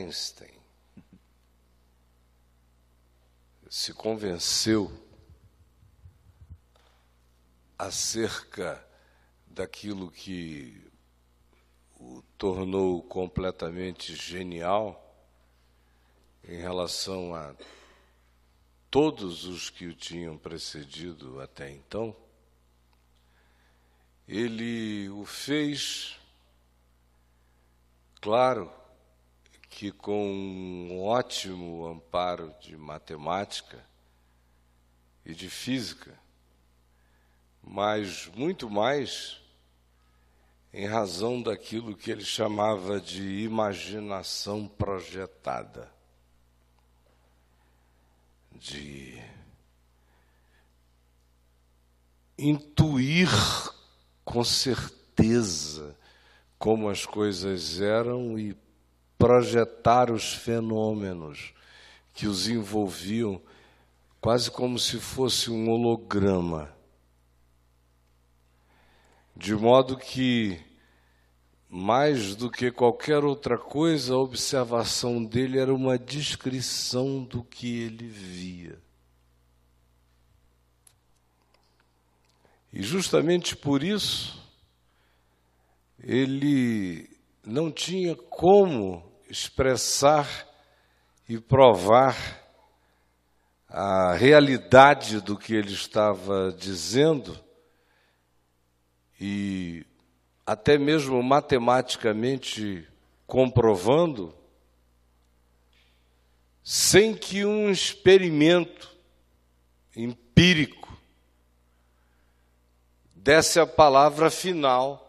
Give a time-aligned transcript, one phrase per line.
[0.00, 0.58] Einstein
[3.68, 4.90] se convenceu
[7.78, 8.84] acerca
[9.46, 10.90] daquilo que
[11.98, 15.06] o tornou completamente genial
[16.42, 17.54] em relação a
[18.90, 22.16] todos os que o tinham precedido até então,
[24.26, 26.18] ele o fez,
[28.20, 28.79] claro,
[29.80, 33.82] que com um ótimo amparo de matemática
[35.24, 36.20] e de física,
[37.62, 39.40] mas muito mais
[40.70, 45.90] em razão daquilo que ele chamava de imaginação projetada,
[48.52, 49.18] de
[52.36, 53.30] intuir
[54.26, 55.96] com certeza
[56.58, 58.54] como as coisas eram e
[59.20, 61.52] projetar os fenômenos
[62.14, 63.38] que os envolviam,
[64.18, 66.74] quase como se fosse um holograma.
[69.36, 70.58] De modo que,
[71.68, 78.08] mais do que qualquer outra coisa, a observação dele era uma descrição do que ele
[78.08, 78.80] via.
[82.72, 84.42] E justamente por isso,
[85.98, 87.10] ele
[87.44, 90.28] não tinha como expressar
[91.28, 92.16] e provar
[93.68, 97.38] a realidade do que ele estava dizendo
[99.20, 99.86] e
[100.44, 102.88] até mesmo matematicamente
[103.24, 104.34] comprovando,
[106.64, 108.90] sem que um experimento
[109.94, 110.98] empírico
[113.14, 114.99] desse a palavra final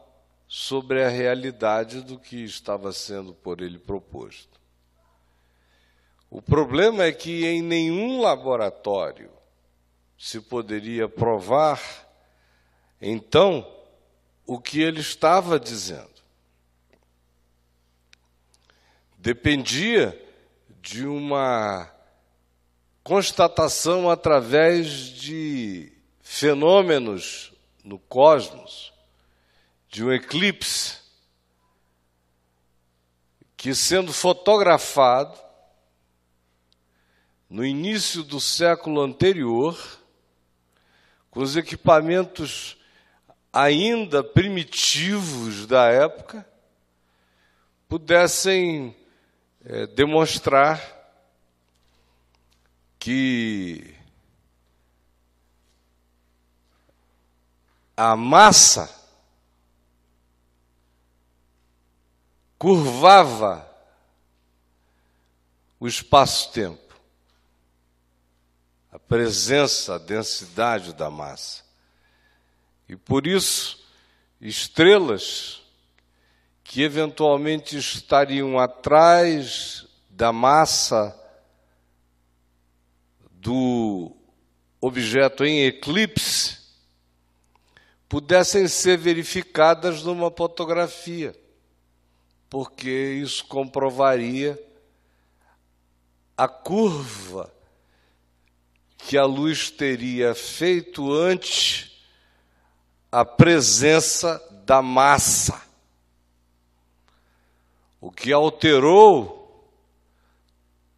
[0.54, 4.60] sobre a realidade do que estava sendo por ele proposto.
[6.30, 9.32] O problema é que em nenhum laboratório
[10.18, 11.80] se poderia provar,
[13.00, 13.66] então,
[14.46, 16.12] o que ele estava dizendo.
[19.18, 20.22] Dependia
[20.82, 21.90] de uma
[23.02, 27.54] constatação através de fenômenos
[27.86, 28.91] no cosmos
[29.92, 31.00] de um eclipse
[33.58, 35.38] que, sendo fotografado
[37.50, 39.78] no início do século anterior,
[41.30, 42.78] com os equipamentos
[43.52, 46.48] ainda primitivos da época,
[47.90, 48.96] pudessem
[49.66, 50.82] é, demonstrar
[52.98, 53.94] que
[57.98, 59.01] a massa
[62.62, 63.68] curvava
[65.80, 66.96] o espaço-tempo,
[68.92, 71.64] a presença, a densidade da massa.
[72.88, 73.84] E por isso,
[74.40, 75.64] estrelas
[76.64, 81.20] que eventualmente estariam atrás da massa
[83.32, 84.16] do
[84.80, 86.60] objeto em eclipse
[88.08, 91.41] pudessem ser verificadas numa fotografia
[92.52, 94.62] porque isso comprovaria
[96.36, 97.50] a curva
[98.98, 102.04] que a luz teria feito antes
[103.10, 105.62] a presença da massa,
[108.02, 109.72] o que alterou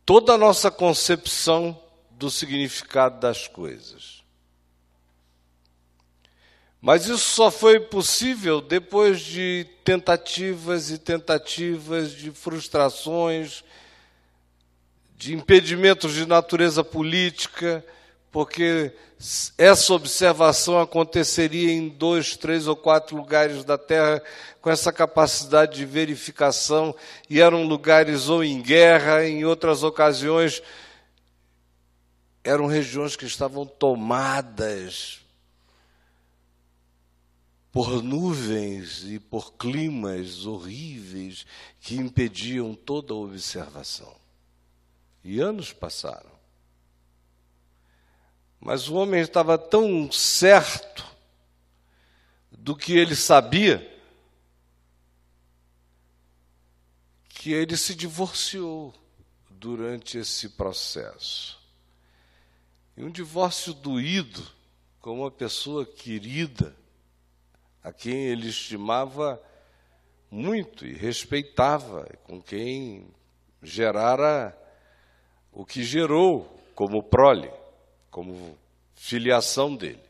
[0.03, 1.79] toda a nossa concepção
[2.09, 4.22] do significado das coisas.
[6.85, 13.63] Mas isso só foi possível depois de tentativas e tentativas de frustrações,
[15.15, 17.85] de impedimentos de natureza política,
[18.29, 18.91] porque
[19.57, 24.21] essa observação aconteceria em dois, três ou quatro lugares da Terra
[24.59, 26.93] com essa capacidade de verificação,
[27.29, 30.61] e eram lugares ou em guerra, em outras ocasiões
[32.43, 35.22] eram regiões que estavam tomadas
[37.73, 41.43] por nuvens e por climas horríveis
[41.81, 44.15] que impediam toda a observação.
[45.23, 46.29] E anos passaram.
[48.59, 51.03] Mas o homem estava tão certo
[52.51, 53.91] do que ele sabia
[57.27, 58.93] que ele se divorciou
[59.49, 61.59] durante esse processo.
[62.95, 64.45] E um divórcio doído
[65.01, 66.82] com uma pessoa querida
[67.83, 69.41] a quem ele estimava
[70.31, 73.07] muito e respeitava, com quem
[73.61, 74.57] gerara
[75.51, 77.51] o que gerou como prole,
[78.09, 78.57] como
[78.95, 80.01] filiação dele.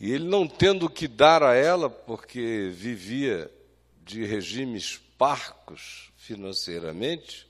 [0.00, 3.50] E ele não tendo o que dar a ela, porque vivia
[4.04, 7.48] de regimes parcos financeiramente,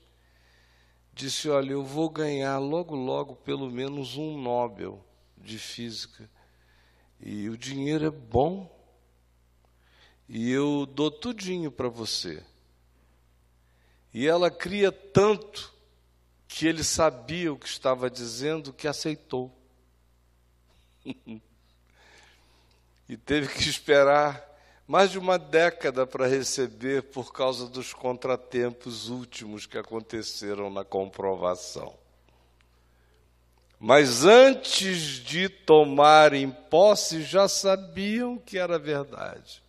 [1.13, 5.03] disse: Olha, eu vou ganhar logo, logo pelo menos um Nobel
[5.37, 6.29] de Física.
[7.25, 8.69] E o dinheiro é bom.
[10.27, 12.43] E eu dou tudinho para você.
[14.13, 15.73] E ela cria tanto
[16.49, 19.49] que ele sabia o que estava dizendo que aceitou.
[23.07, 24.43] e teve que esperar
[24.85, 32.02] mais de uma década para receber por causa dos contratempos últimos que aconteceram na comprovação.
[33.85, 39.61] Mas antes de tomarem posse, já sabiam que era verdade.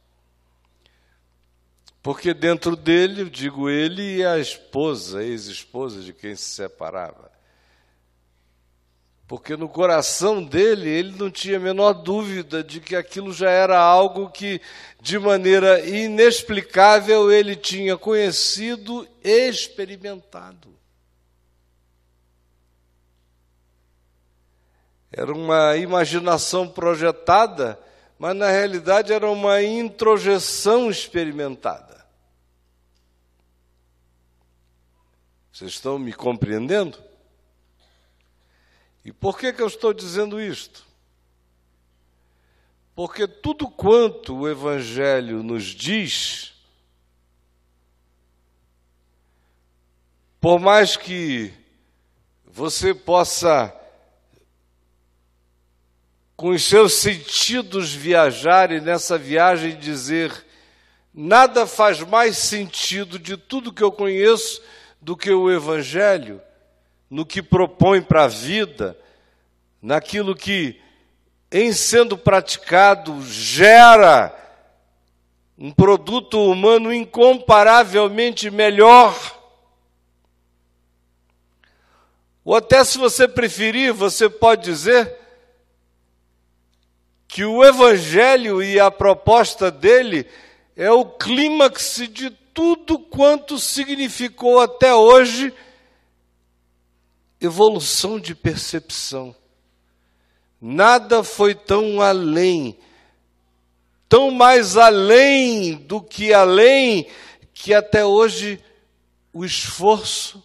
[2.01, 7.29] Porque dentro dele, digo ele e a esposa, ex-esposa de quem se separava.
[9.27, 13.81] Porque no coração dele, ele não tinha a menor dúvida de que aquilo já era
[13.81, 14.61] algo que,
[15.03, 20.84] de maneira inexplicável, ele tinha conhecido e experimentado.
[25.17, 27.79] Era uma imaginação projetada,
[28.19, 32.05] mas na realidade era uma introjeção experimentada.
[35.53, 37.01] Vocês estão me compreendendo?
[39.05, 40.85] E por que, que eu estou dizendo isto?
[42.93, 46.55] Porque tudo quanto o Evangelho nos diz,
[50.41, 51.55] por mais que
[52.45, 53.73] você possa,
[56.37, 60.45] com os seus sentidos, viajar e nessa viagem dizer:
[61.13, 64.63] nada faz mais sentido de tudo que eu conheço
[65.01, 66.41] do que o Evangelho,
[67.09, 68.99] no que propõe para a vida,
[69.81, 70.81] naquilo que,
[71.53, 74.35] em sendo praticado, gera
[75.57, 79.15] um produto humano incomparavelmente melhor.
[82.45, 85.24] Ou até se você preferir, você pode dizer
[87.35, 90.25] que o Evangelho e a proposta dele
[90.77, 95.53] é o clímax de tudo quanto significou até hoje
[97.41, 99.35] evolução de percepção.
[100.61, 102.79] Nada foi tão além,
[104.09, 107.09] tão mais além do que além,
[107.53, 108.61] que até hoje
[109.33, 110.41] o esforço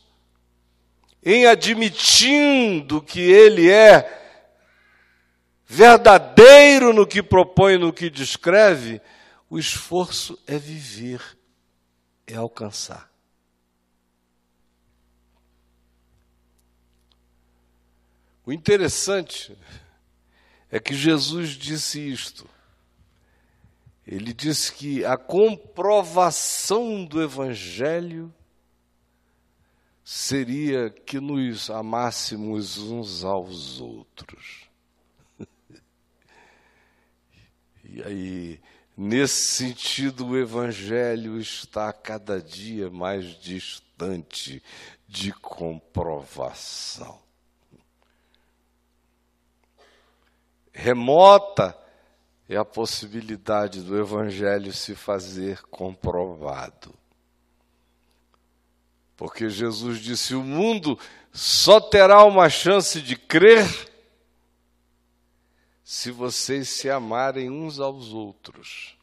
[1.23, 4.15] em admitindo que ele é
[5.71, 8.99] verdadeiro no que propõe, no que descreve,
[9.47, 11.37] o esforço é viver
[12.25, 13.09] é alcançar.
[18.45, 19.55] O interessante
[20.71, 22.47] é que Jesus disse isto.
[24.07, 28.33] Ele disse que a comprovação do Evangelho
[30.03, 34.68] seria que nos amássemos uns aos outros.
[37.93, 38.59] E aí
[39.01, 44.61] Nesse sentido, o Evangelho está cada dia mais distante
[45.07, 47.17] de comprovação.
[50.73, 51.73] Remota
[52.49, 56.93] é a possibilidade do Evangelho se fazer comprovado.
[59.15, 60.99] Porque Jesus disse: o mundo
[61.31, 63.88] só terá uma chance de crer
[65.91, 68.95] se vocês se amarem uns aos outros.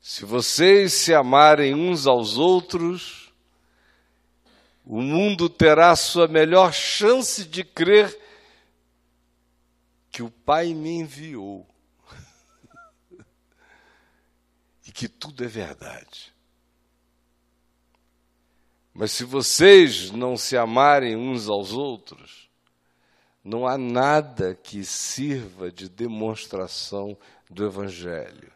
[0.00, 3.30] Se vocês se amarem uns aos outros,
[4.86, 8.18] o mundo terá sua melhor chance de crer
[10.10, 11.68] que o Pai me enviou
[14.88, 16.34] e que tudo é verdade.
[18.94, 22.43] Mas se vocês não se amarem uns aos outros,
[23.44, 27.16] não há nada que sirva de demonstração
[27.50, 28.50] do Evangelho.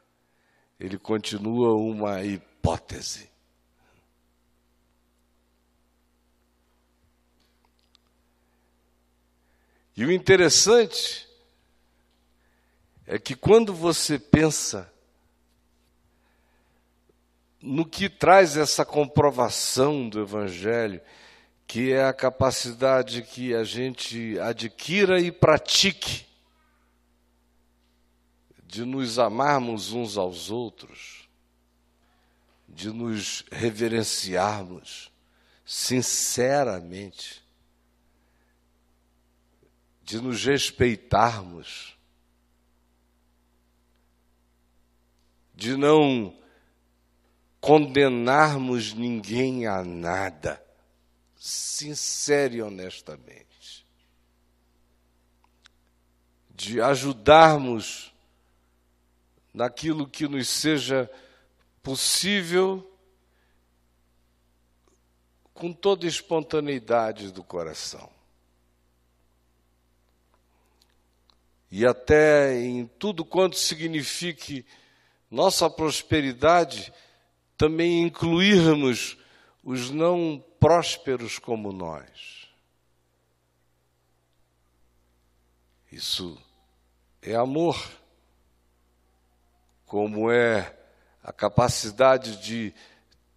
[0.81, 3.29] Ele continua uma hipótese.
[9.95, 11.29] E o interessante
[13.07, 14.91] é que quando você pensa
[17.61, 21.01] no que traz essa comprovação do Evangelho,
[21.69, 26.27] que é a capacidade que a gente adquira e pratique
[28.65, 31.29] de nos amarmos uns aos outros,
[32.67, 35.13] de nos reverenciarmos
[35.67, 37.45] sinceramente,
[40.03, 41.99] de nos respeitarmos,
[45.55, 46.35] de não
[47.61, 50.67] condenarmos ninguém a nada,
[51.39, 53.87] sincero e honestamente,
[56.51, 58.13] de ajudarmos
[59.55, 61.09] naquilo que nos seja
[61.83, 62.85] possível
[65.55, 68.11] com toda espontaneidade do coração.
[71.71, 74.65] E até em tudo quanto signifique
[75.31, 76.93] nossa prosperidade,
[77.57, 79.19] também incluirmos
[79.63, 82.49] os não prósperos como nós.
[85.91, 86.41] Isso
[87.23, 87.77] é amor,
[89.87, 90.77] como é
[91.23, 92.75] a capacidade de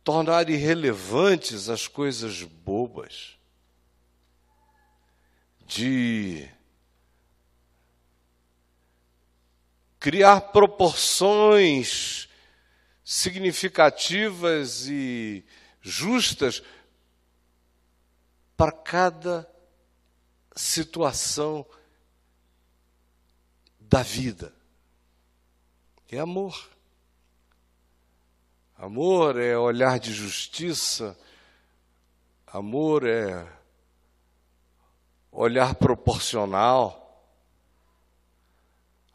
[0.04, 3.38] tornar irrelevantes as coisas bobas,
[5.66, 6.50] de
[10.00, 12.28] criar proporções
[13.04, 15.46] significativas e
[15.82, 16.62] justas
[18.62, 19.52] para cada
[20.56, 21.66] situação
[23.80, 24.54] da vida.
[26.12, 26.70] É amor.
[28.78, 31.18] Amor é olhar de justiça,
[32.46, 33.52] amor é
[35.32, 37.34] olhar proporcional,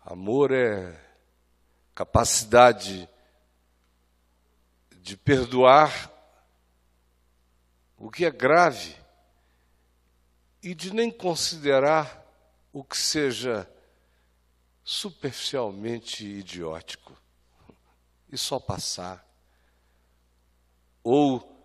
[0.05, 1.01] amor é
[1.95, 3.09] capacidade
[4.91, 6.11] de perdoar
[7.97, 9.06] o que é grave
[10.67, 12.27] e de nem considerar
[12.73, 13.71] o que seja
[14.83, 17.17] superficialmente idiótico
[18.29, 19.25] e só passar
[21.05, 21.57] ou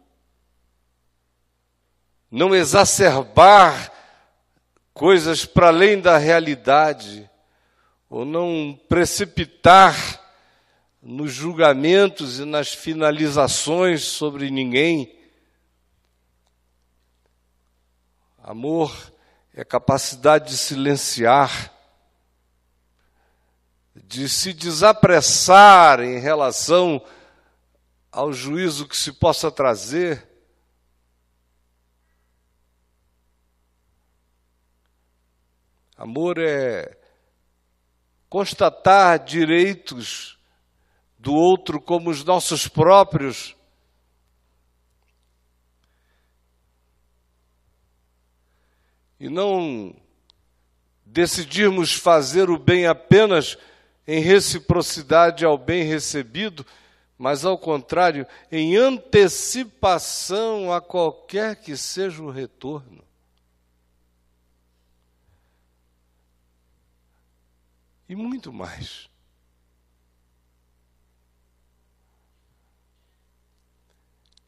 [2.29, 3.91] não exacerbar
[4.93, 7.27] coisas para além da realidade,
[8.08, 9.96] ou não precipitar
[11.01, 15.20] nos julgamentos e nas finalizações sobre ninguém.
[18.51, 19.13] Amor
[19.53, 21.74] é capacidade de silenciar,
[23.96, 27.01] de se desapressar em relação
[28.12, 30.27] ao juízo que se possa trazer,
[35.96, 36.98] amor é
[38.27, 40.38] constatar direitos
[41.17, 43.55] do outro como os nossos próprios.
[49.22, 49.96] E não
[51.06, 53.56] decidirmos fazer o bem apenas
[54.08, 56.66] em reciprocidade ao bem recebido,
[57.20, 63.06] mas ao contrário, em antecipação a qualquer que seja o retorno.
[68.10, 69.08] E muito mais.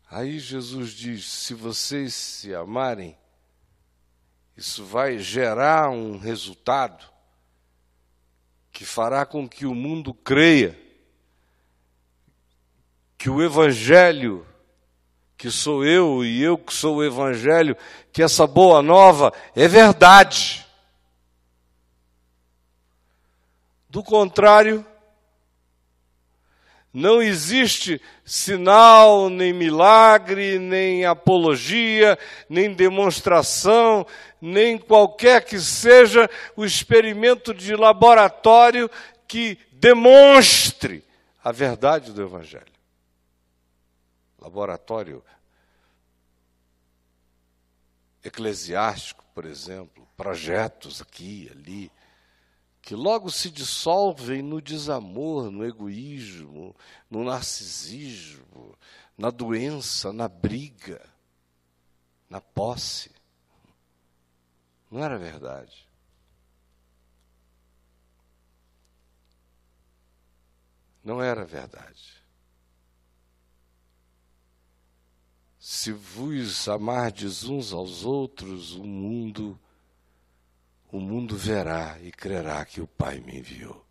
[0.09, 3.15] Aí Jesus diz: se vocês se amarem,
[4.55, 7.05] isso vai gerar um resultado
[8.71, 10.79] que fará com que o mundo creia
[13.17, 14.45] que o Evangelho,
[15.37, 17.77] que sou eu e eu que sou o Evangelho,
[18.11, 20.65] que essa boa nova é verdade.
[23.89, 24.85] Do contrário,
[26.93, 32.19] não existe sinal, nem milagre, nem apologia,
[32.49, 34.05] nem demonstração,
[34.45, 38.89] nem qualquer que seja o experimento de laboratório
[39.25, 41.03] que demonstre
[41.41, 42.73] a verdade do Evangelho
[44.43, 45.23] laboratório
[48.21, 51.89] eclesiástico, por exemplo, projetos aqui, ali,
[52.81, 56.75] que logo se dissolvem no desamor, no egoísmo,
[57.09, 58.77] no narcisismo,
[59.17, 61.01] na doença, na briga,
[62.29, 63.09] na posse.
[64.93, 65.89] Não era verdade.
[71.03, 72.23] Não era verdade.
[75.57, 79.59] Se vos amardes uns aos outros, o mundo
[80.91, 83.83] o mundo verá e crerá que o Pai me enviou.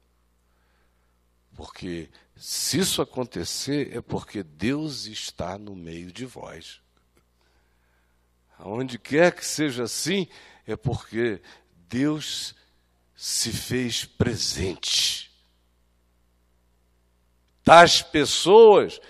[1.57, 6.81] Porque se isso acontecer é porque Deus está no meio de vós.
[8.57, 10.29] Aonde quer que seja assim,
[10.67, 11.41] é porque
[11.89, 12.55] Deus
[13.15, 15.31] se fez presente
[17.65, 19.01] das pessoas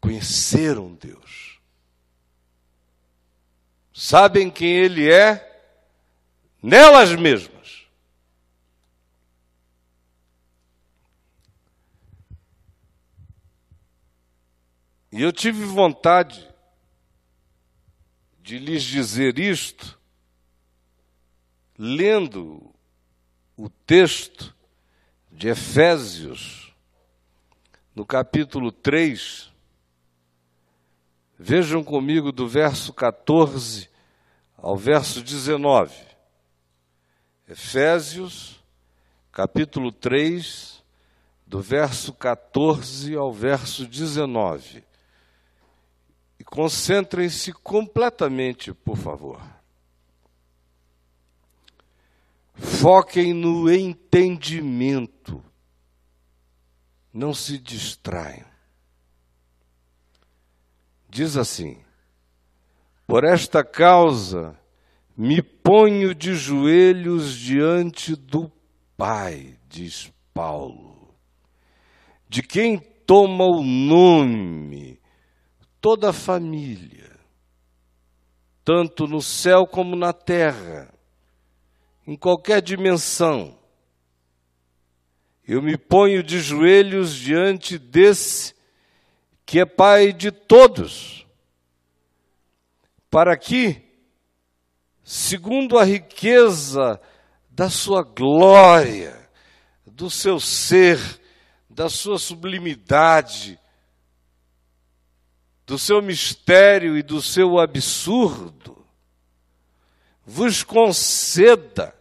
[0.00, 1.60] conheceram Deus.
[3.92, 5.48] Sabem quem Ele é
[6.62, 7.86] nelas mesmas.
[15.12, 16.48] E eu tive vontade
[18.40, 20.00] de lhes dizer isto,
[21.84, 22.72] lendo
[23.56, 24.54] o texto
[25.32, 26.72] de Efésios,
[27.92, 29.50] no capítulo 3.
[31.36, 33.90] Vejam comigo do verso 14
[34.56, 35.92] ao verso 19.
[37.48, 38.62] Efésios,
[39.32, 40.84] capítulo 3,
[41.44, 44.84] do verso 14 ao verso 19.
[46.38, 49.61] E concentrem-se completamente, por favor.
[52.54, 55.42] Foquem no entendimento.
[57.12, 58.46] Não se distraiam.
[61.08, 61.78] Diz assim:
[63.06, 64.58] Por esta causa
[65.16, 68.50] me ponho de joelhos diante do
[68.96, 71.14] Pai, diz Paulo,
[72.28, 75.00] de quem toma o nome
[75.80, 77.10] toda a família,
[78.64, 80.91] tanto no céu como na terra,
[82.06, 83.58] em qualquer dimensão.
[85.46, 88.54] Eu me ponho de joelhos diante desse
[89.44, 91.26] que é Pai de todos,
[93.10, 93.82] para que,
[95.04, 97.00] segundo a riqueza
[97.50, 99.28] da sua glória,
[99.84, 100.98] do seu ser,
[101.68, 103.58] da sua sublimidade,
[105.66, 108.86] do seu mistério e do seu absurdo,
[110.24, 111.94] vos conceda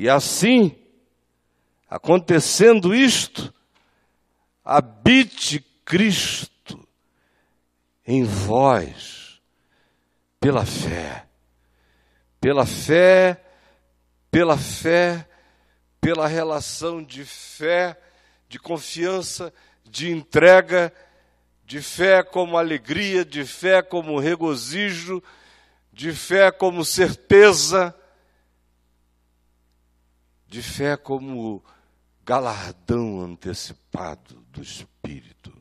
[0.00, 0.74] E assim,
[1.86, 3.52] acontecendo isto,
[4.64, 6.88] habite Cristo
[8.06, 9.42] em vós,
[10.40, 11.26] pela fé.
[12.40, 13.44] Pela fé,
[14.30, 15.28] pela fé,
[16.00, 18.00] pela relação de fé,
[18.48, 19.52] de confiança,
[19.84, 20.90] de entrega,
[21.66, 25.22] de fé como alegria, de fé como regozijo,
[25.92, 27.94] de fé como certeza,
[30.50, 31.62] de fé como
[32.26, 35.52] galardão antecipado do Espírito.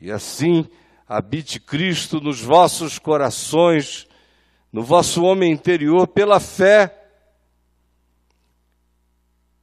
[0.00, 0.68] E assim
[1.06, 4.08] habite Cristo nos vossos corações,
[4.72, 7.10] no vosso homem interior, pela fé,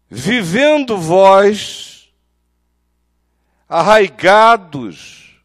[0.10, 2.10] vivendo vós,
[3.68, 5.38] arraigados,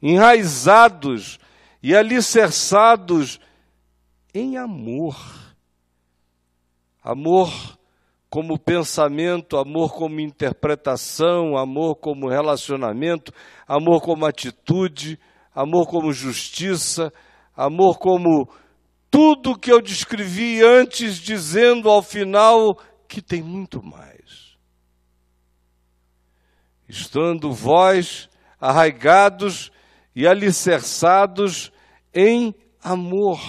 [0.00, 1.38] enraizados
[1.82, 3.38] e alicerçados
[4.32, 5.16] em amor.
[7.04, 7.76] Amor
[8.28, 13.32] como pensamento, amor como interpretação, amor como relacionamento,
[13.66, 15.18] amor como atitude,
[15.54, 17.12] amor como justiça,
[17.56, 18.48] amor como
[19.10, 22.76] tudo que eu descrevi antes, dizendo ao final
[23.08, 24.56] que tem muito mais.
[26.88, 28.28] Estando vós
[28.60, 29.70] arraigados
[30.14, 31.72] e alicerçados
[32.12, 33.40] em amor,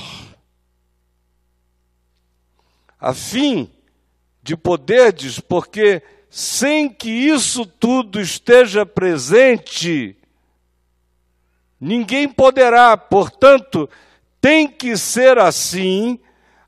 [2.99, 3.71] a fim
[4.47, 10.15] de poderdes, porque sem que isso tudo esteja presente,
[11.77, 13.89] ninguém poderá, portanto,
[14.39, 16.17] tem que ser assim,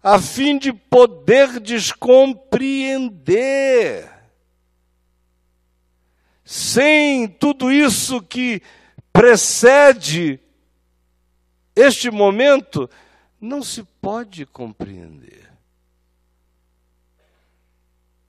[0.03, 4.11] a fim de poder descompreender.
[6.43, 8.61] Sem tudo isso que
[9.13, 10.37] precede
[11.73, 12.89] este momento,
[13.39, 15.48] não se pode compreender.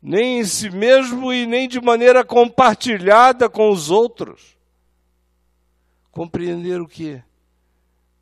[0.02, 4.56] Nem em si mesmo e nem de maneira compartilhada com os outros.
[6.10, 7.22] Compreender o que?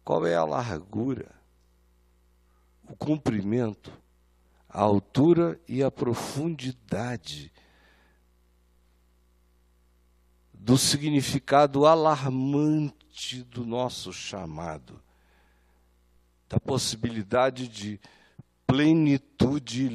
[0.05, 1.31] Qual é a largura,
[2.89, 3.93] o comprimento,
[4.69, 7.53] a altura e a profundidade
[10.53, 15.01] do significado alarmante do nosso chamado,
[16.49, 18.01] da possibilidade de
[18.67, 19.89] plenitude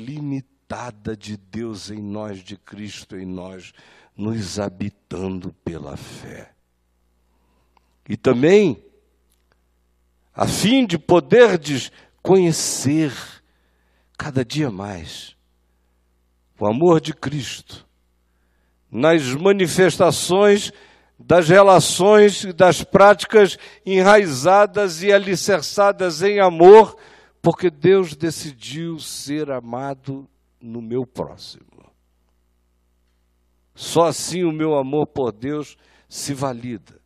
[0.73, 3.73] ilimitada de Deus em nós, de Cristo em nós,
[4.17, 6.51] nos habitando pela fé.
[8.09, 8.83] E também,
[10.33, 13.13] a fim de poderdes conhecer
[14.17, 15.35] cada dia mais
[16.59, 17.85] o amor de Cristo
[18.89, 20.71] nas manifestações
[21.19, 26.97] das relações e das práticas enraizadas e alicerçadas em amor,
[27.41, 30.27] porque Deus decidiu ser amado
[30.63, 31.91] no meu próximo.
[33.75, 37.01] Só assim o meu amor por Deus se valida.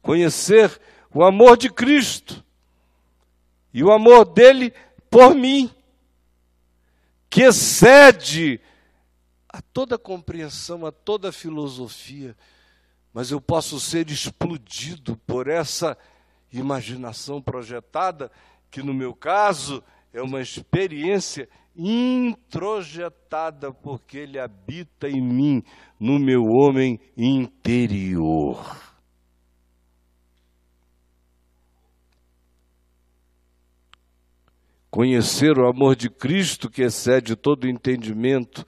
[0.00, 0.80] Conhecer
[1.12, 2.42] o amor de Cristo
[3.72, 4.72] e o amor dele
[5.10, 5.70] por mim,
[7.28, 8.60] que excede
[9.48, 12.36] a toda compreensão, a toda filosofia,
[13.12, 15.96] mas eu posso ser explodido por essa
[16.52, 18.30] imaginação projetada,
[18.70, 19.82] que no meu caso
[20.14, 25.60] é uma experiência introjetada, porque ele habita em mim,
[25.98, 28.80] no meu homem interior.
[34.88, 38.64] Conhecer o amor de Cristo que excede todo entendimento,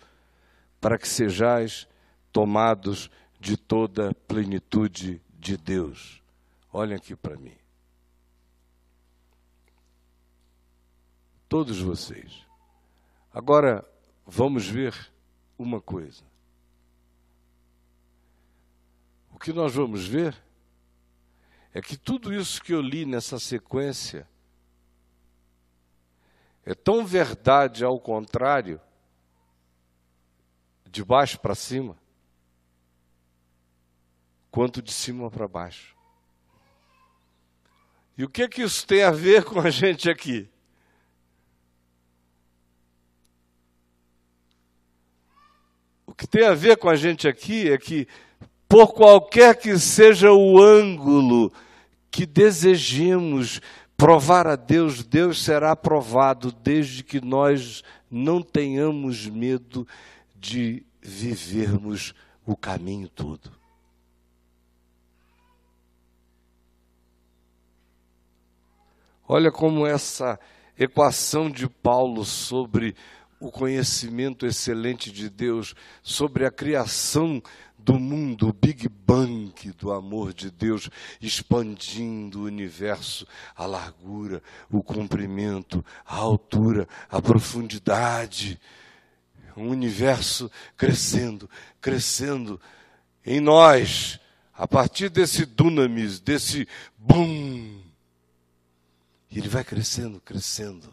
[0.81, 1.87] para que sejais
[2.33, 6.21] tomados de toda a plenitude de Deus.
[6.73, 7.66] Olhem aqui para mim.
[11.49, 12.45] Todos vocês.
[13.33, 13.85] Agora,
[14.27, 14.95] vamos ver
[15.59, 16.25] uma coisa.
[19.31, 20.37] O que nós vamos ver
[21.73, 24.27] é que tudo isso que eu li nessa sequência
[26.65, 28.81] é tão verdade ao contrário
[30.87, 31.97] de baixo para cima,
[34.51, 35.95] quanto de cima para baixo.
[38.17, 40.51] E o que é que isso tem a ver com a gente aqui?
[46.17, 48.09] Que tem a ver com a gente aqui é que,
[48.69, 51.53] por qualquer que seja o ângulo
[52.11, 53.61] que desejemos
[53.97, 59.87] provar a Deus, Deus será provado, desde que nós não tenhamos medo
[60.35, 63.51] de vivermos o caminho todo.
[69.29, 70.39] Olha como essa
[70.79, 72.95] equação de Paulo sobre
[73.39, 77.43] o conhecimento excelente de Deus, sobre a criação
[77.79, 84.83] do mundo, o Big Bang do amor de Deus, expandindo o universo, a largura, o
[84.83, 88.59] comprimento, a altura, a profundidade
[89.57, 91.49] um universo crescendo,
[91.81, 92.61] crescendo
[93.25, 94.21] em nós,
[94.53, 97.83] a partir desse dunamis, desse boom.
[99.31, 100.93] Ele vai crescendo, crescendo,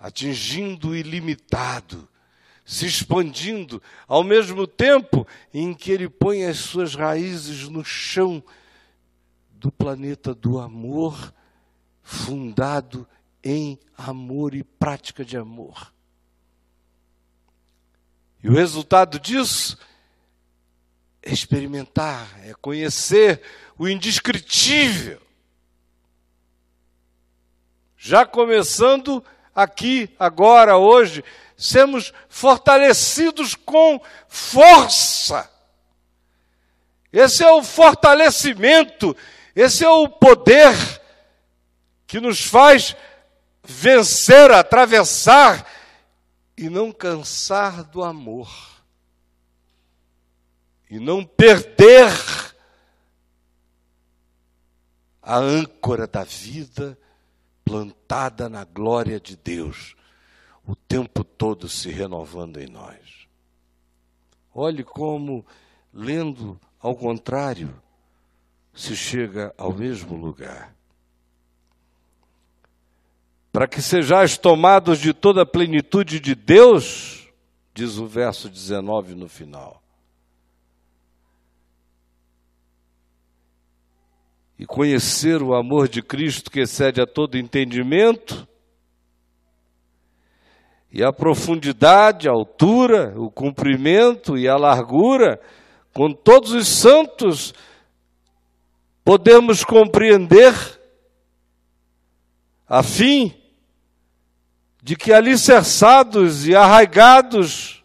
[0.00, 2.08] atingindo o ilimitado,
[2.64, 8.42] se expandindo, ao mesmo tempo em que ele põe as suas raízes no chão
[9.50, 11.34] do planeta do amor,
[12.02, 13.06] fundado
[13.44, 15.92] em amor e prática de amor.
[18.42, 19.78] E o resultado disso
[21.22, 23.42] é experimentar, é conhecer
[23.76, 25.20] o indescritível.
[27.98, 29.22] Já começando
[29.54, 31.24] aqui, agora, hoje,
[31.56, 35.50] sermos fortalecidos com força.
[37.12, 39.16] Esse é o fortalecimento,
[39.54, 40.74] esse é o poder
[42.06, 42.96] que nos faz
[43.62, 45.66] vencer, atravessar
[46.56, 48.50] e não cansar do amor,
[50.88, 52.10] e não perder
[55.22, 56.98] a âncora da vida
[57.70, 59.94] plantada na glória de Deus,
[60.66, 63.28] o tempo todo se renovando em nós.
[64.52, 65.46] Olhe como,
[65.94, 67.72] lendo ao contrário,
[68.74, 70.74] se chega ao mesmo lugar
[73.52, 77.28] para que sejais tomados de toda a plenitude de Deus,
[77.74, 79.79] diz o verso 19 no final.
[84.60, 88.46] E conhecer o amor de Cristo que excede a todo entendimento,
[90.92, 95.40] e a profundidade, a altura, o comprimento e a largura,
[95.94, 97.54] com todos os santos,
[99.02, 100.52] podemos compreender,
[102.68, 103.34] a fim
[104.82, 107.82] de que alicerçados e arraigados,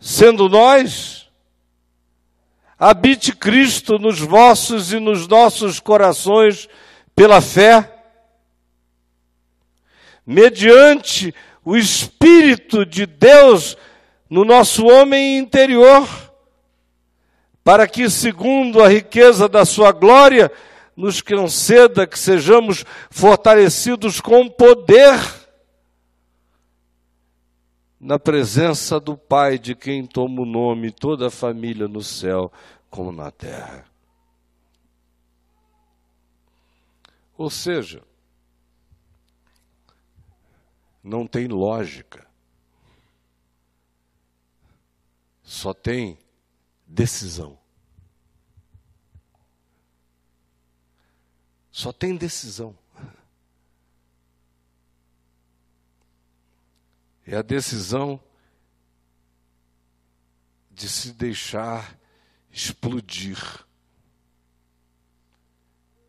[0.00, 1.27] sendo nós,
[2.78, 6.68] habite Cristo nos vossos e nos nossos corações
[7.14, 7.92] pela fé,
[10.24, 13.76] mediante o Espírito de Deus
[14.30, 16.06] no nosso homem interior,
[17.64, 20.50] para que, segundo a riqueza da Sua glória,
[20.96, 25.18] nos conceda que sejamos fortalecidos com poder
[28.00, 32.52] na presença do Pai, de quem toma o nome toda a família no céu
[32.88, 33.84] como na terra.
[37.36, 38.02] Ou seja,
[41.02, 42.26] não tem lógica,
[45.42, 46.18] só tem
[46.86, 47.58] decisão.
[51.70, 52.76] Só tem decisão.
[57.30, 58.18] É a decisão
[60.70, 61.94] de se deixar
[62.50, 63.38] explodir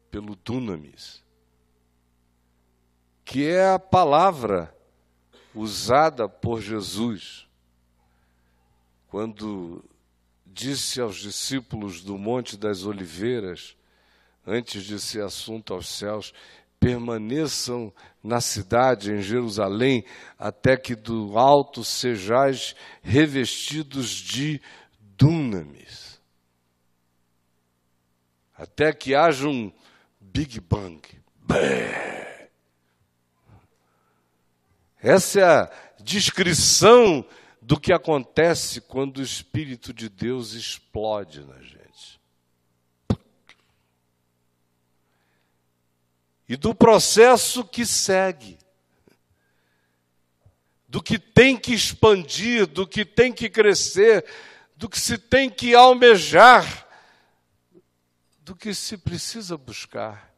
[0.09, 1.21] pelo dunamis,
[3.25, 4.73] que é a palavra
[5.53, 7.49] usada por Jesus
[9.09, 9.83] quando
[10.45, 13.75] disse aos discípulos do Monte das Oliveiras,
[14.47, 16.33] antes de ser assunto aos céus,
[16.79, 20.03] permaneçam na cidade, em Jerusalém,
[20.37, 24.61] até que do alto sejais revestidos de
[25.17, 26.19] dunamis.
[28.55, 29.71] Até que haja um
[30.19, 31.01] Big Bang.
[35.01, 37.25] Essa é a descrição
[37.61, 41.78] do que acontece quando o Espírito de Deus explode na gente.
[46.49, 48.57] E do processo que segue,
[50.87, 54.25] do que tem que expandir, do que tem que crescer,
[54.75, 56.87] do que se tem que almejar,
[58.39, 60.33] do que se precisa buscar.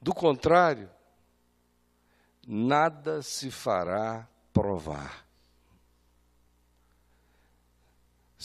[0.00, 0.90] Do contrário,
[2.46, 5.23] nada se fará provar.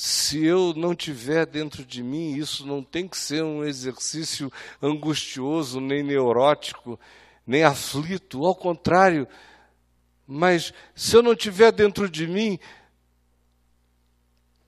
[0.01, 4.49] Se eu não tiver dentro de mim, isso não tem que ser um exercício
[4.81, 6.97] angustioso, nem neurótico,
[7.45, 9.27] nem aflito, ao contrário.
[10.25, 12.57] Mas se eu não tiver dentro de mim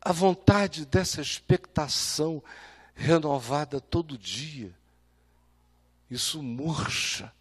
[0.02, 2.44] a vontade dessa expectação
[2.94, 4.76] renovada todo dia,
[6.10, 7.32] isso murcha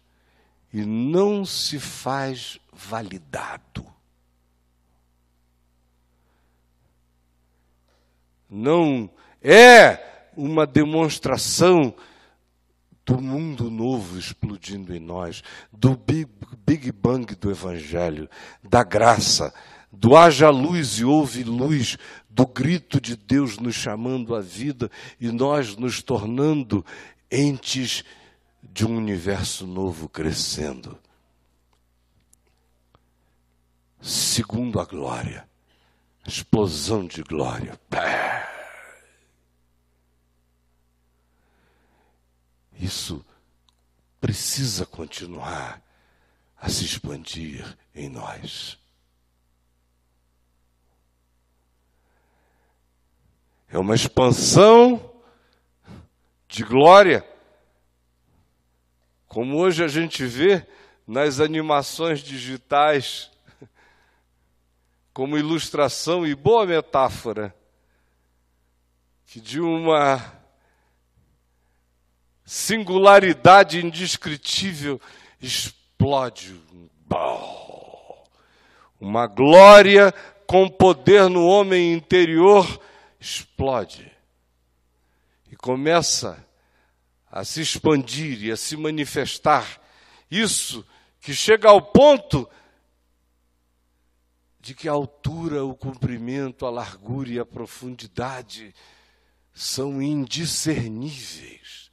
[0.71, 3.85] e não se faz validado.
[8.51, 9.09] Não
[9.41, 11.95] é uma demonstração
[13.05, 18.29] do mundo novo explodindo em nós, do Big, Bang do Evangelho,
[18.61, 19.53] da graça,
[19.91, 21.97] do haja luz e houve luz,
[22.29, 26.85] do grito de Deus nos chamando à vida e nós nos tornando
[27.31, 28.03] entes
[28.61, 30.97] de um universo novo crescendo.
[34.01, 35.50] Segundo a glória
[36.25, 37.79] explosão de glória.
[42.73, 43.23] Isso
[44.19, 45.81] precisa continuar
[46.57, 48.77] a se expandir em nós.
[53.67, 55.11] É uma expansão
[56.47, 57.25] de glória,
[59.27, 60.67] como hoje a gente vê
[61.07, 63.30] nas animações digitais
[65.13, 67.55] como ilustração e boa metáfora
[69.25, 70.39] que de uma
[72.45, 74.99] singularidade indescritível
[75.41, 76.59] explode
[78.99, 80.13] uma glória
[80.45, 82.79] com poder no homem interior
[83.19, 84.11] explode
[85.51, 86.45] e começa
[87.31, 89.79] a se expandir e a se manifestar.
[90.29, 90.85] Isso
[91.19, 92.49] que chega ao ponto
[94.61, 98.75] de que a altura, o comprimento, a largura e a profundidade
[99.51, 101.91] são indiscerníveis.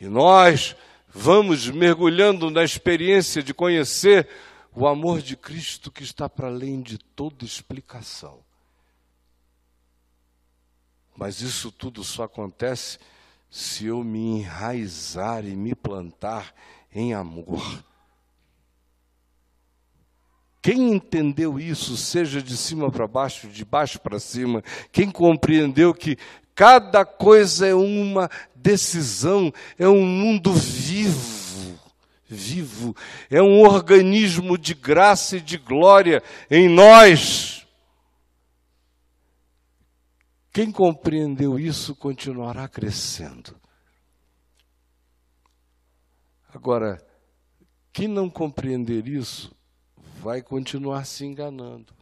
[0.00, 0.74] E nós
[1.08, 4.26] vamos mergulhando na experiência de conhecer
[4.74, 8.42] o amor de Cristo que está para além de toda explicação.
[11.14, 12.98] Mas isso tudo só acontece
[13.50, 16.54] se eu me enraizar e me plantar
[16.90, 17.84] em amor.
[20.66, 26.18] Quem entendeu isso, seja de cima para baixo, de baixo para cima, quem compreendeu que
[26.56, 31.78] cada coisa é uma decisão, é um mundo vivo,
[32.26, 32.96] vivo,
[33.30, 37.64] é um organismo de graça e de glória em nós.
[40.52, 43.54] Quem compreendeu isso continuará crescendo.
[46.52, 47.00] Agora,
[47.92, 49.55] quem não compreender isso
[50.20, 51.94] vai continuar se enganando.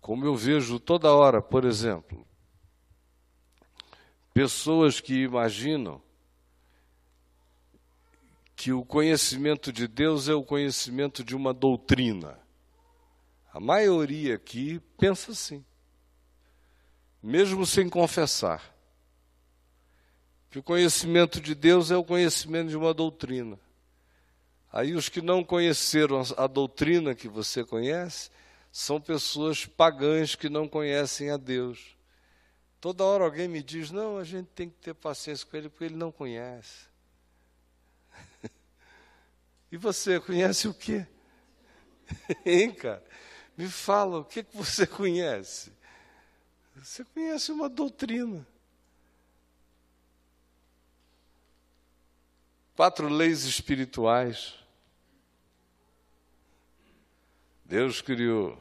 [0.00, 2.26] Como eu vejo toda hora, por exemplo,
[4.32, 6.00] pessoas que imaginam
[8.54, 12.38] que o conhecimento de Deus é o conhecimento de uma doutrina.
[13.52, 15.64] A maioria aqui pensa assim,
[17.22, 18.74] mesmo sem confessar,
[20.50, 23.58] que o conhecimento de Deus é o conhecimento de uma doutrina.
[24.72, 28.30] Aí os que não conheceram a doutrina que você conhece
[28.70, 31.96] são pessoas pagãs que não conhecem a Deus.
[32.80, 35.84] Toda hora alguém me diz: não, a gente tem que ter paciência com ele porque
[35.84, 36.86] ele não conhece.
[39.72, 41.06] e você conhece o quê?
[42.44, 43.02] hein, cara?
[43.56, 45.72] Me fala, o que, que você conhece?
[46.76, 48.46] Você conhece uma doutrina.
[52.76, 54.54] Quatro leis espirituais.
[57.64, 58.58] Deus criou.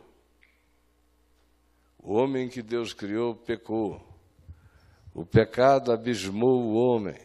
[1.99, 4.01] O homem que Deus criou pecou.
[5.13, 7.19] O pecado abismou o homem.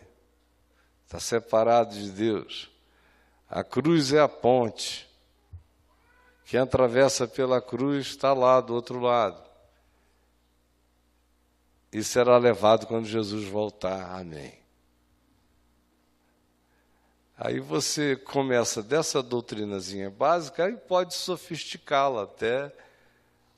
[1.04, 2.68] Está separado de Deus.
[3.48, 5.08] A cruz é a ponte.
[6.44, 9.40] Quem atravessa pela cruz está lá do outro lado.
[11.92, 14.18] E será levado quando Jesus voltar.
[14.18, 14.59] Amém.
[17.42, 22.70] Aí você começa dessa doutrinazinha básica e pode sofisticá-la até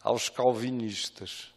[0.01, 1.53] aos calvinistas.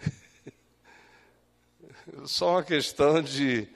[2.24, 3.68] Só uma questão de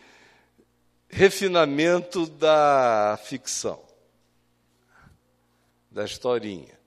[1.10, 3.84] refinamento da ficção,
[5.90, 6.80] da historinha.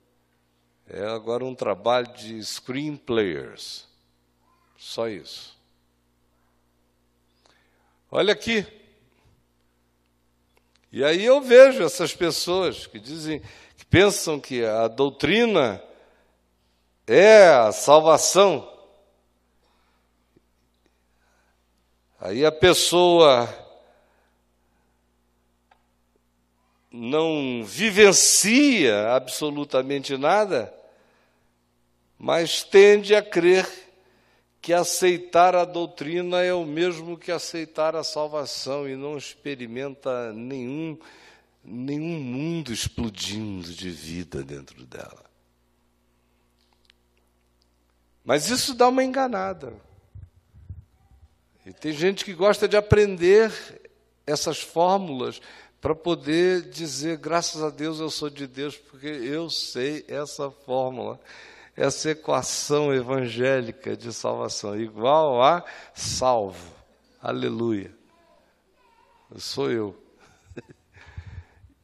[0.88, 3.86] É agora um trabalho de screenplayers.
[4.76, 5.56] Só isso.
[8.10, 8.66] Olha aqui.
[10.96, 13.42] E aí eu vejo essas pessoas que dizem,
[13.76, 15.82] que pensam que a doutrina
[17.04, 18.72] é a salvação.
[22.20, 23.48] Aí a pessoa
[26.92, 30.72] não vivencia absolutamente nada,
[32.16, 33.68] mas tende a crer
[34.64, 40.98] que aceitar a doutrina é o mesmo que aceitar a salvação e não experimenta nenhum,
[41.62, 45.22] nenhum mundo explodindo de vida dentro dela.
[48.24, 49.74] Mas isso dá uma enganada.
[51.66, 53.52] E tem gente que gosta de aprender
[54.26, 55.42] essas fórmulas
[55.78, 61.20] para poder dizer, graças a Deus eu sou de Deus, porque eu sei essa fórmula
[61.76, 66.72] essa equação evangélica de salvação, igual a salvo.
[67.20, 67.94] Aleluia.
[69.36, 70.00] Sou eu.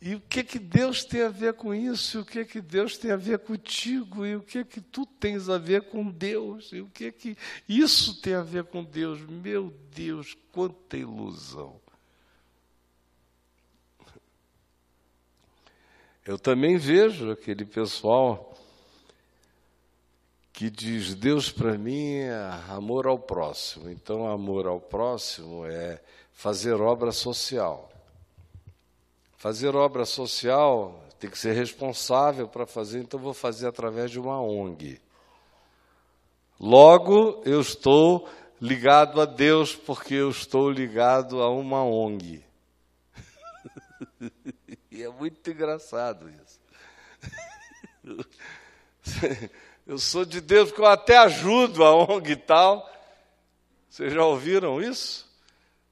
[0.03, 2.16] E o que que Deus tem a ver com isso?
[2.16, 4.24] E o que que Deus tem a ver contigo?
[4.24, 6.72] E o que que tu tens a ver com Deus?
[6.72, 7.37] E o que que
[7.68, 9.20] isso tem a ver com Deus?
[9.20, 11.78] Meu Deus, quanta ilusão.
[16.24, 18.57] Eu também vejo aquele pessoal
[20.61, 22.34] que diz: Deus para mim é
[22.68, 23.88] amor ao próximo.
[23.88, 25.98] Então, amor ao próximo é
[26.34, 27.90] fazer obra social.
[29.38, 34.38] Fazer obra social tem que ser responsável para fazer, então vou fazer através de uma
[34.38, 35.00] ONG.
[36.61, 38.28] Logo, eu estou
[38.61, 42.44] ligado a Deus porque eu estou ligado a uma ONG.
[44.92, 46.61] e é muito engraçado isso.
[49.91, 52.88] Eu sou de Deus porque eu até ajudo a ONG e tal.
[53.88, 55.28] Vocês já ouviram isso?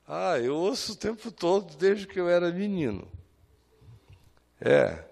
[0.06, 3.08] Ah, eu ouço o tempo todo, desde que eu era menino.
[4.60, 5.02] É.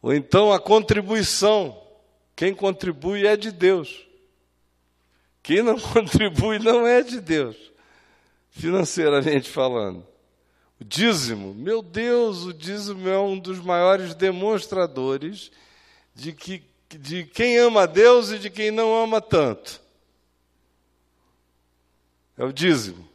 [0.00, 1.82] Ou então a contribuição.
[2.36, 4.06] Quem contribui é de Deus.
[5.42, 7.56] Quem não contribui não é de Deus,
[8.50, 10.06] financeiramente falando.
[10.80, 15.50] O dízimo, meu Deus, o dízimo é um dos maiores demonstradores
[16.14, 19.80] de que de quem ama a Deus e de quem não ama tanto.
[22.36, 23.06] É o dízimo.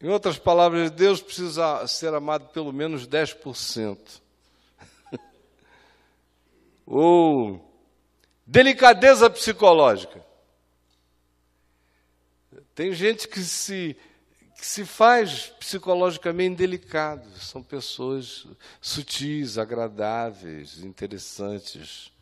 [0.00, 3.98] Em outras palavras, Deus precisa ser amado pelo menos 10%.
[6.86, 7.62] Ou
[8.46, 10.24] delicadeza psicológica.
[12.74, 13.96] Tem gente que se,
[14.58, 17.28] que se faz psicologicamente delicado.
[17.38, 18.46] São pessoas
[18.80, 22.12] sutis, agradáveis, interessantes,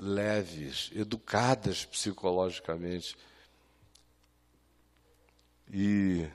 [0.00, 3.16] leves, educadas psicologicamente.
[5.72, 6.26] E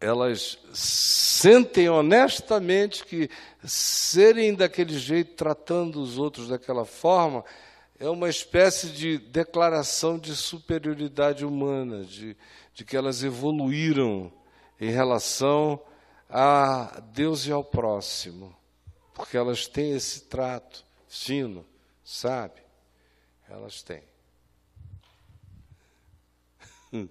[0.00, 3.28] elas sentem honestamente que
[3.64, 7.44] serem daquele jeito, tratando os outros daquela forma,
[7.98, 12.36] é uma espécie de declaração de superioridade humana, de,
[12.74, 14.32] de que elas evoluíram
[14.78, 15.80] em relação
[16.28, 18.54] a Deus e ao próximo,
[19.14, 21.64] porque elas têm esse trato fino,
[22.06, 22.62] sabe?
[23.48, 24.04] Elas têm.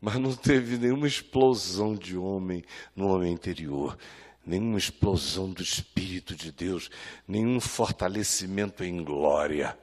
[0.00, 2.64] Mas não teve nenhuma explosão de homem
[2.96, 3.96] no homem interior,
[4.44, 6.90] nenhuma explosão do Espírito de Deus,
[7.26, 9.78] nenhum fortalecimento em glória.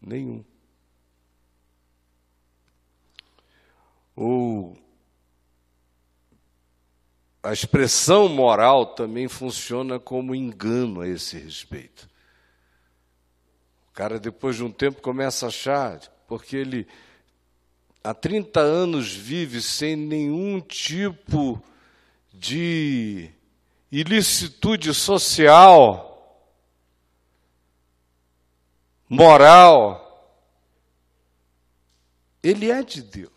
[0.00, 0.42] Nenhum.
[4.16, 4.76] Ou
[7.42, 12.13] a expressão moral também funciona como engano a esse respeito.
[13.94, 16.86] Cara, depois de um tempo, começa a achar, porque ele
[18.02, 21.62] há 30 anos vive sem nenhum tipo
[22.32, 23.30] de
[23.92, 26.10] ilicitude social,
[29.08, 30.02] moral,
[32.42, 33.30] ele é de Deus.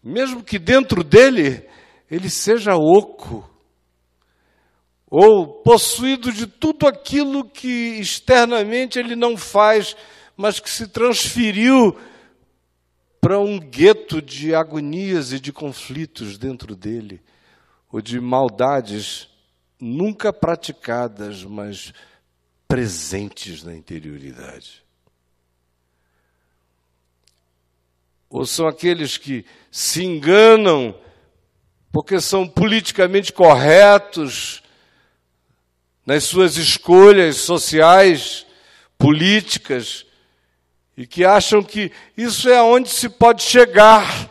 [0.00, 1.68] Mesmo que dentro dele
[2.08, 3.51] ele seja oco,
[5.14, 9.94] ou possuído de tudo aquilo que externamente ele não faz
[10.34, 11.94] mas que se transferiu
[13.20, 17.22] para um gueto de agonias e de conflitos dentro dele,
[17.92, 19.28] ou de maldades
[19.78, 21.92] nunca praticadas, mas
[22.66, 24.82] presentes na interioridade.
[28.30, 30.98] Ou são aqueles que se enganam
[31.92, 34.61] porque são politicamente corretos
[36.04, 38.46] nas suas escolhas sociais,
[38.98, 40.04] políticas,
[40.96, 44.30] e que acham que isso é onde se pode chegar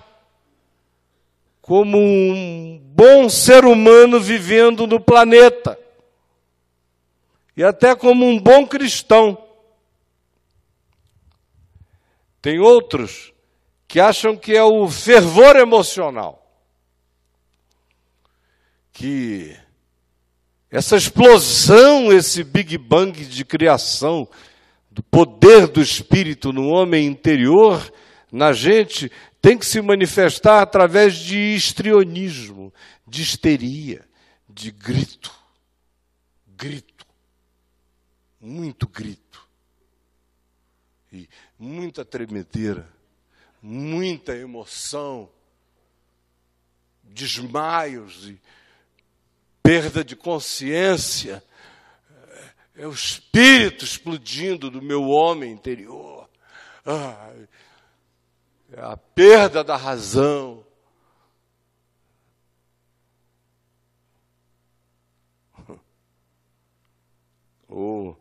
[1.61, 5.79] como um bom ser humano vivendo no planeta
[7.55, 9.37] e até como um bom cristão.
[12.41, 13.31] Tem outros
[13.87, 16.43] que acham que é o fervor emocional,
[18.91, 19.55] que
[20.71, 24.25] essa explosão, esse Big Bang de criação,
[24.89, 27.93] do poder do Espírito no homem interior,
[28.31, 29.11] na gente,
[29.41, 32.73] tem que se manifestar através de histrionismo,
[33.05, 34.07] de histeria,
[34.47, 35.33] de grito.
[36.47, 37.05] Grito.
[38.39, 39.45] Muito grito.
[41.11, 41.27] E
[41.59, 42.87] muita tremedeira,
[43.61, 45.29] muita emoção,
[47.03, 48.39] desmaios e
[49.63, 51.43] perda de consciência
[52.75, 56.29] é o espírito explodindo do meu homem interior.
[56.85, 57.31] Ah,
[58.71, 60.65] é a perda da razão.
[67.69, 68.17] Ou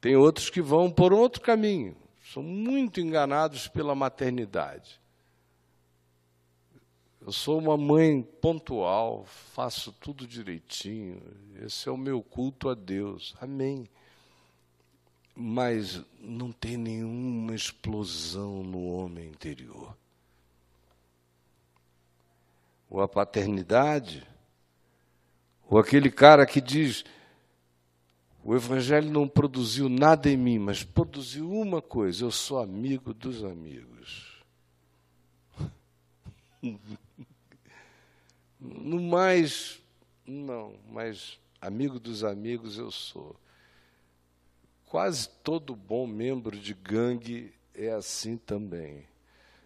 [0.00, 1.96] tem outros que vão por outro caminho,
[2.32, 4.99] são muito enganados pela maternidade.
[7.30, 11.22] Eu sou uma mãe pontual, faço tudo direitinho.
[11.64, 13.36] Esse é o meu culto a Deus.
[13.40, 13.88] Amém.
[15.32, 19.96] Mas não tem nenhuma explosão no homem interior.
[22.90, 24.26] Ou a paternidade,
[25.68, 27.04] ou aquele cara que diz:
[28.42, 33.44] o Evangelho não produziu nada em mim, mas produziu uma coisa: eu sou amigo dos
[33.44, 34.42] amigos.
[38.60, 39.80] No mais,
[40.26, 43.34] não, mas amigo dos amigos eu sou.
[44.86, 49.06] Quase todo bom membro de gangue é assim também.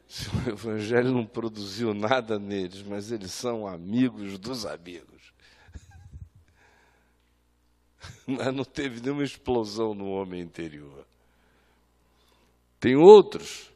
[0.07, 5.15] Se o Evangelho não produziu nada neles, mas eles são amigos dos amigos.
[8.27, 11.07] Mas não teve nenhuma explosão no homem interior.
[12.79, 13.71] Tem outros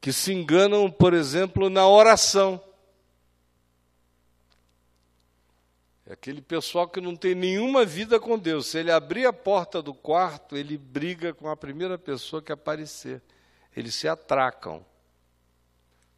[0.00, 2.62] que se enganam, por exemplo, na oração.
[6.08, 8.68] É aquele pessoal que não tem nenhuma vida com Deus.
[8.68, 13.20] Se ele abrir a porta do quarto, ele briga com a primeira pessoa que aparecer.
[13.76, 14.82] Eles se atracam.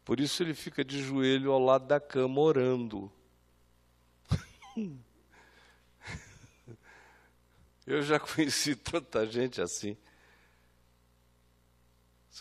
[0.05, 3.11] Por isso ele fica de joelho ao lado da cama orando.
[7.85, 9.97] Eu já conheci tanta gente assim.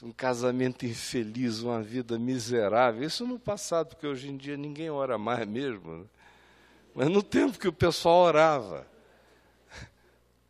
[0.05, 3.03] Um casamento infeliz, uma vida miserável.
[3.03, 6.09] Isso no passado, porque hoje em dia ninguém ora mais mesmo.
[6.95, 8.91] Mas no tempo que o pessoal orava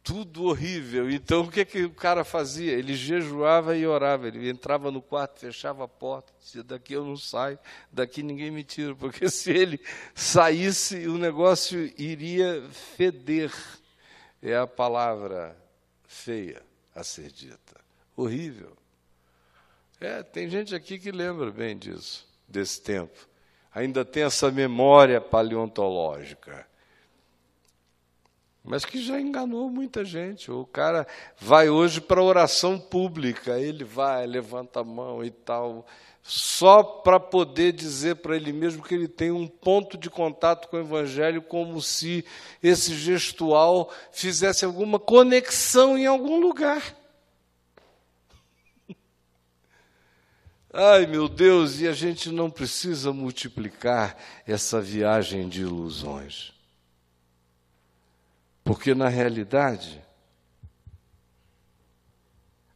[0.03, 1.09] tudo horrível.
[1.09, 2.73] Então o que, que o cara fazia?
[2.73, 4.27] Ele jejuava e orava.
[4.27, 7.59] Ele entrava no quarto, fechava a porta, dizia: daqui eu não saio,
[7.93, 9.81] daqui ninguém me tira, porque se ele
[10.15, 12.63] saísse, o negócio iria
[12.97, 13.53] feder.
[14.43, 15.55] É a palavra
[16.09, 16.63] feia
[16.95, 17.79] a ser dita.
[18.17, 18.77] Horrível.
[20.01, 23.30] É, tem gente aqui que lembra bem disso, desse tempo.
[23.75, 26.69] Ainda tem essa memória paleontológica
[28.63, 30.51] mas que já enganou muita gente.
[30.51, 31.07] O cara
[31.39, 35.87] vai hoje para oração pública, ele vai, levanta a mão e tal,
[36.23, 40.77] só para poder dizer para ele mesmo que ele tem um ponto de contato com
[40.77, 42.25] o Evangelho, como se
[42.63, 47.00] esse gestual fizesse alguma conexão em algum lugar.
[50.73, 54.17] Ai meu Deus, e a gente não precisa multiplicar
[54.47, 56.53] essa viagem de ilusões.
[58.63, 60.01] Porque, na realidade,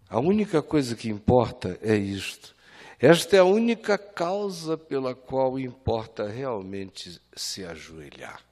[0.09, 2.55] a única coisa que importa é isto.
[2.99, 8.43] Esta é a única causa pela qual importa realmente se ajoelhar.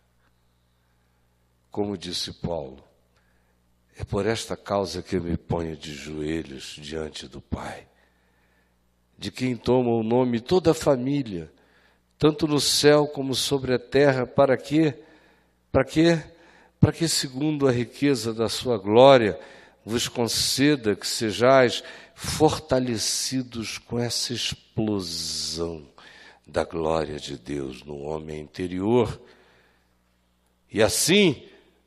[1.69, 2.85] Como disse Paulo,
[3.97, 7.89] é por esta causa que eu me ponho de joelhos diante do Pai,
[9.19, 11.53] de quem toma o nome toda a família,
[12.19, 14.95] tanto no céu como sobre a terra, para quê?
[15.71, 16.23] Para quê?
[16.83, 19.39] para que, segundo a riqueza da sua glória,
[19.85, 25.87] vos conceda que sejais fortalecidos com essa explosão
[26.45, 29.23] da glória de Deus no homem interior.
[30.73, 31.45] E assim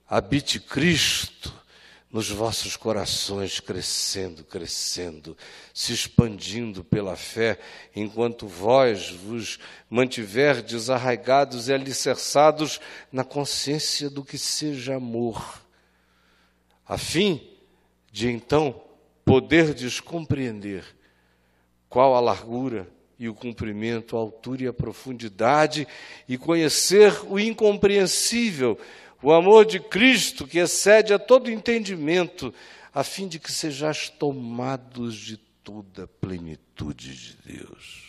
[0.07, 1.53] habite Cristo
[2.11, 5.37] nos vossos corações, crescendo, crescendo,
[5.73, 7.59] se expandindo pela fé,
[7.95, 12.79] enquanto vós vos mantiverdes arraigados e alicerçados
[13.11, 15.61] na consciência do que seja amor,
[16.87, 17.45] a fim
[18.11, 18.81] de então
[19.25, 20.85] poderdes compreender
[21.89, 22.87] qual a largura
[23.17, 25.87] e o comprimento, a altura e a profundidade,
[26.27, 28.77] e conhecer o incompreensível,
[29.25, 32.53] o amor de Cristo que excede a todo entendimento,
[32.93, 38.03] a fim de que sejais tomados de toda a plenitude de Deus.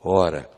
[0.00, 0.50] Ora,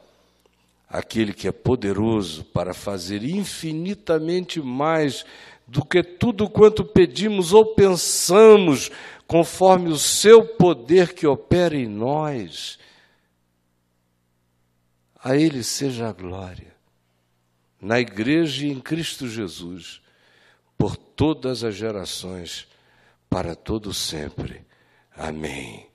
[0.89, 5.27] aquele que é poderoso para fazer infinitamente mais
[5.67, 8.89] do que tudo quanto pedimos ou pensamos,
[9.27, 12.79] conforme o seu poder que opera em nós,
[15.19, 16.76] a Ele seja a glória
[17.81, 20.01] na Igreja e em Cristo Jesus,
[20.77, 22.67] por todas as gerações,
[23.29, 24.63] para todo sempre.
[25.17, 25.87] Amém.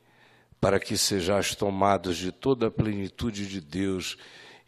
[0.59, 4.17] Para que sejais tomados de toda a plenitude de Deus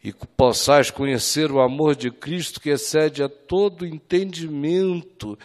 [0.02, 5.38] e possais conhecer o amor de Cristo que excede a todo entendimento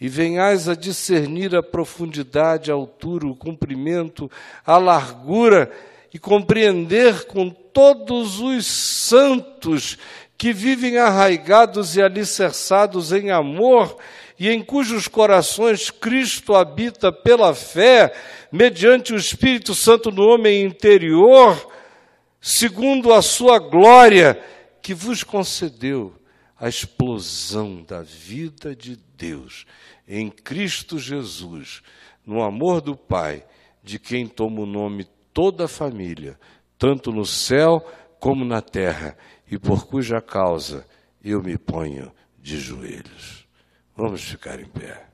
[0.00, 4.30] e venhais a discernir a profundidade, a altura, o comprimento,
[4.64, 5.72] a largura
[6.12, 9.98] e compreender com todos os santos
[10.36, 13.96] que vivem arraigados e alicerçados em amor
[14.38, 18.12] e em cujos corações Cristo habita pela fé,
[18.50, 21.70] mediante o Espírito Santo no homem interior,
[22.40, 24.40] segundo a sua glória,
[24.82, 26.12] que vos concedeu
[26.58, 29.66] a explosão da vida de Deus
[30.06, 31.82] em Cristo Jesus,
[32.26, 33.44] no amor do Pai,
[33.82, 36.38] de quem toma o nome toda a família,
[36.78, 37.84] tanto no céu
[38.18, 39.16] como na terra
[39.54, 40.84] e por cuja causa
[41.22, 43.46] eu me ponho de joelhos.
[43.94, 45.08] Vamos ficar em pé.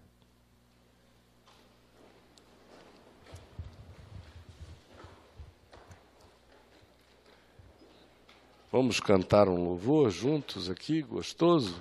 [8.72, 11.76] Vamos cantar um louvor juntos aqui, gostoso?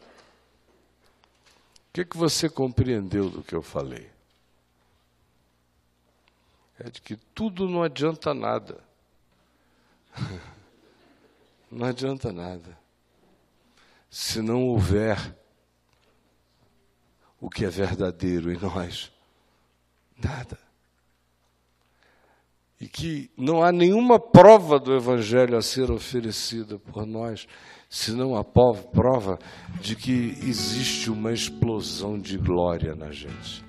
[0.00, 4.08] O que, que você compreendeu do que eu falei?
[6.78, 8.85] É de que tudo não adianta nada
[11.70, 12.78] não adianta nada.
[14.10, 15.18] Se não houver
[17.40, 19.12] o que é verdadeiro em nós,
[20.16, 20.58] nada.
[22.80, 27.46] E que não há nenhuma prova do Evangelho a ser oferecida por nós,
[27.88, 29.38] senão a prova
[29.80, 33.64] de que existe uma explosão de glória na gente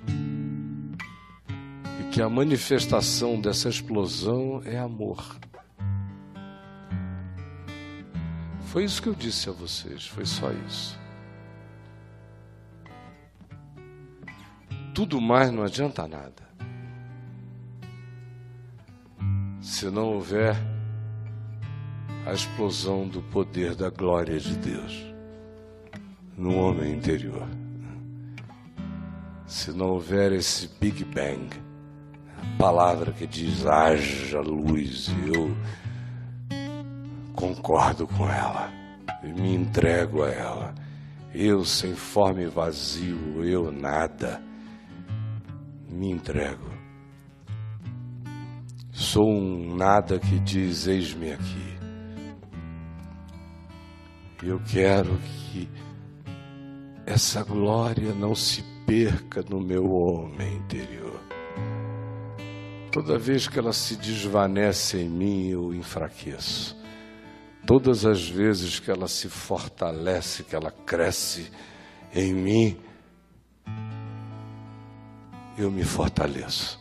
[2.17, 5.37] que a manifestação dessa explosão é amor.
[8.67, 10.99] Foi isso que eu disse a vocês, foi só isso.
[14.93, 16.47] Tudo mais não adianta nada.
[19.61, 20.55] Se não houver
[22.25, 25.13] a explosão do poder da glória de Deus
[26.37, 27.47] no homem interior.
[29.45, 31.47] Se não houver esse Big Bang,
[32.37, 35.55] a palavra que diz haja luz, eu
[37.37, 38.73] concordo com ela
[39.23, 40.75] e me entrego a ela.
[41.33, 44.41] Eu sem forma e vazio, eu nada,
[45.87, 46.67] me entrego.
[48.91, 51.77] Sou um nada que diz: Eis-me aqui.
[54.41, 55.69] Eu quero que
[57.05, 61.19] essa glória não se perca no meu homem interior.
[62.91, 66.77] Toda vez que ela se desvanece em mim, eu enfraqueço.
[67.67, 71.51] Todas as vezes que ela se fortalece, que ela cresce
[72.15, 72.79] em mim,
[75.57, 76.79] eu me fortaleço.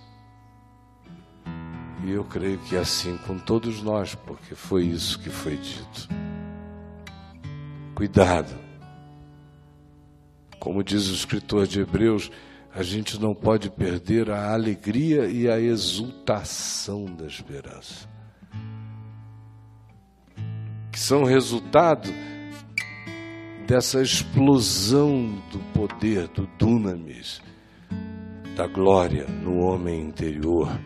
[2.05, 6.09] E eu creio que é assim com todos nós, porque foi isso que foi dito.
[7.93, 8.57] Cuidado.
[10.61, 12.30] Como diz o escritor de Hebreus,
[12.72, 18.16] a gente não pode perder a alegria e a exultação da esperança
[20.97, 22.09] que são resultado
[23.66, 27.42] dessa explosão do poder, do dunamis,
[28.57, 30.80] da glória no homem interior.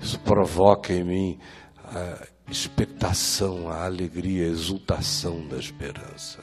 [0.00, 1.38] Isso provoca em mim
[1.84, 6.42] a expectação, a alegria, a exultação da esperança.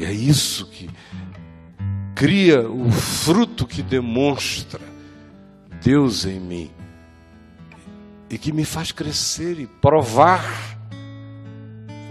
[0.00, 0.88] E é isso que
[2.14, 4.80] cria o fruto que demonstra
[5.82, 6.75] Deus em mim
[8.28, 10.44] e que me faz crescer e provar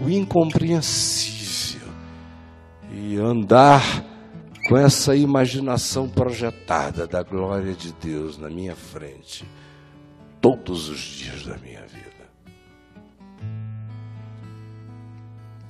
[0.00, 1.88] o incompreensível
[2.90, 3.82] e andar
[4.68, 9.44] com essa imaginação projetada da glória de Deus na minha frente
[10.40, 12.06] todos os dias da minha vida.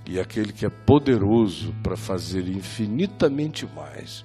[0.08, 4.24] E aquele que é poderoso para fazer infinitamente mais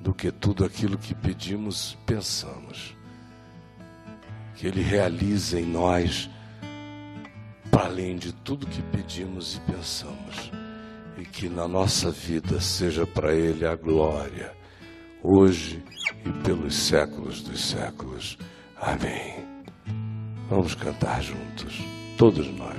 [0.00, 2.96] do que tudo aquilo que pedimos, pensamos
[4.62, 6.30] que Ele realize em nós,
[7.68, 10.52] para além de tudo que pedimos e pensamos,
[11.18, 14.52] e que na nossa vida seja para Ele a glória,
[15.20, 15.82] hoje
[16.24, 18.38] e pelos séculos dos séculos.
[18.80, 19.34] Amém.
[20.48, 21.80] Vamos cantar juntos,
[22.16, 22.78] todos nós.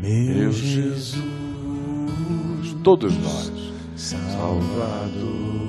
[0.00, 1.24] Meu Jesus,
[2.84, 5.67] todos nós, Salvador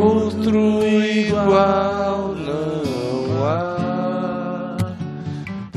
[0.00, 4.76] outro igual não há.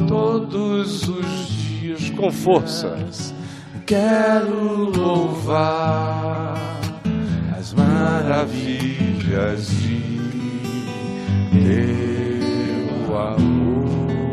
[0.07, 2.97] Todos os dias com força
[3.91, 6.55] quero louvar
[7.59, 9.99] as maravilhas de
[11.51, 14.31] teu amor.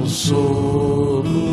[0.00, 1.49] Consolo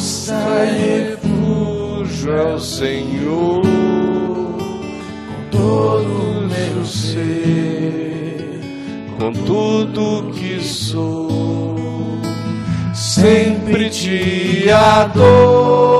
[0.00, 8.60] e refúgio é o Senhor, com todo o meu ser,
[9.18, 11.76] com tudo que sou,
[12.94, 15.97] sempre te adorar.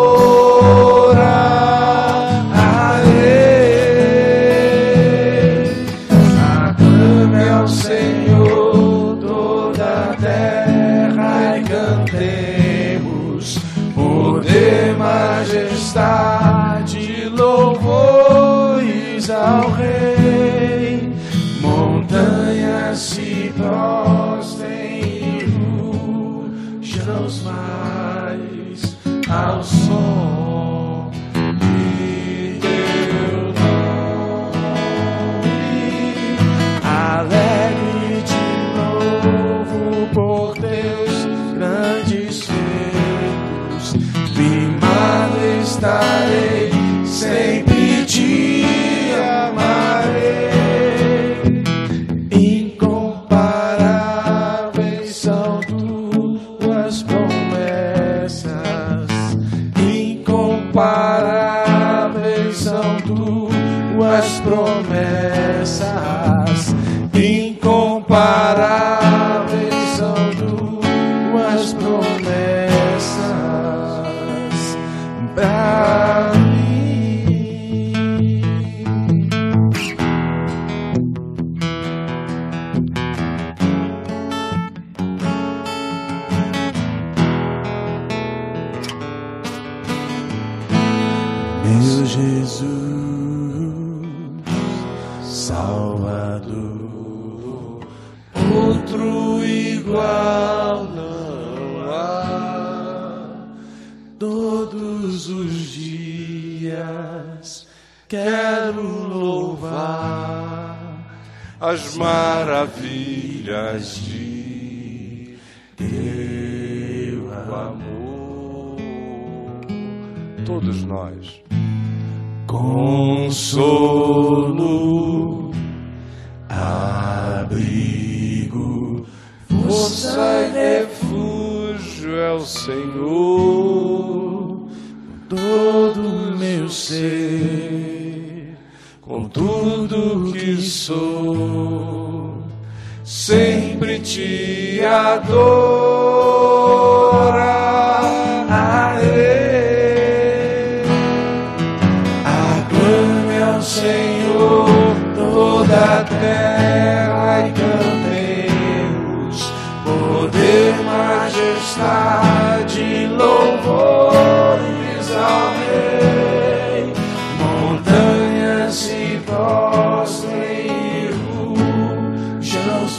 [68.08, 68.77] para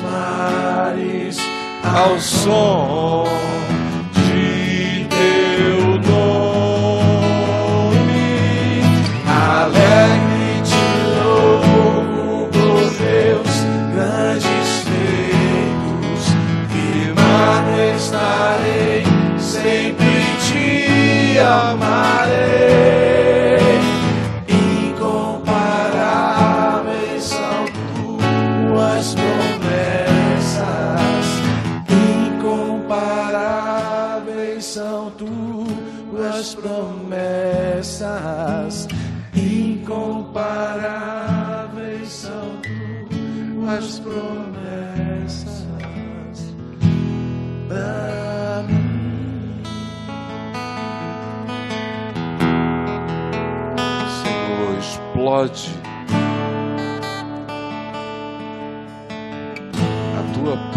[0.02, 1.38] mares
[1.84, 3.69] Ao som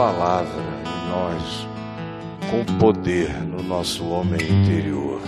[0.02, 1.68] palavra em nós
[2.50, 5.20] com poder no nosso homem interior.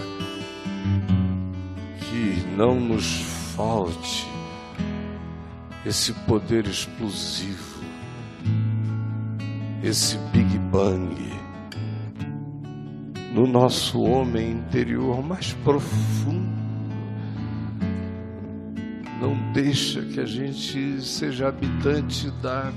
[2.01, 3.20] Que não nos
[3.55, 4.27] falte
[5.87, 7.85] esse poder explosivo,
[9.81, 11.14] esse Big Bang
[13.33, 16.53] no nosso homem interior mais profundo
[19.20, 22.72] não deixa que a gente seja habitante da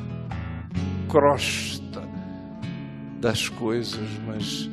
[1.10, 1.87] crosta
[3.28, 4.70] das coisas, mas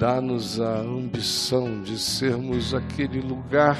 [0.00, 3.78] dá-nos a ambição de sermos aquele lugar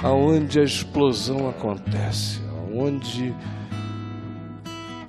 [0.00, 3.34] aonde a explosão acontece, aonde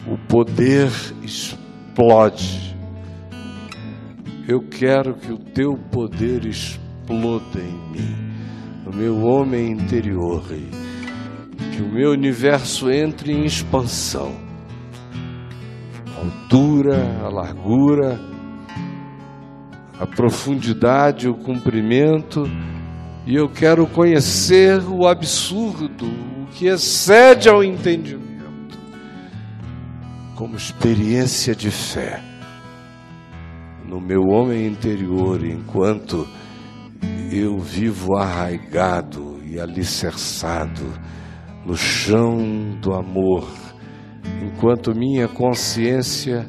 [0.07, 0.89] o poder
[1.21, 2.76] explode.
[4.47, 8.15] Eu quero que o teu poder exploda em mim,
[8.84, 10.43] no meu homem interior
[11.76, 14.45] que o meu universo entre em expansão.
[16.26, 18.19] A altura, a largura,
[19.99, 22.49] a profundidade, o comprimento,
[23.28, 28.76] e eu quero conhecer o absurdo, o que excede ao entendimento,
[30.36, 32.19] como experiência de fé
[33.88, 36.28] no meu homem interior, enquanto
[37.32, 40.91] eu vivo arraigado e alicerçado
[41.63, 43.64] no chão do amor,
[44.43, 46.47] enquanto minha consciência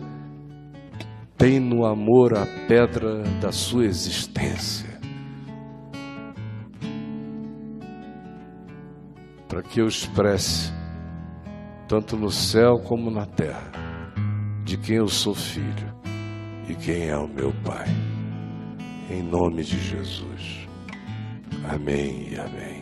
[1.36, 4.88] tem no amor a pedra da sua existência.
[9.48, 10.72] Para que eu expresse,
[11.88, 13.70] tanto no céu como na terra,
[14.64, 15.94] de quem eu sou filho
[16.68, 17.86] e quem é o meu Pai.
[19.10, 20.66] Em nome de Jesus.
[21.64, 22.75] Amém e amém.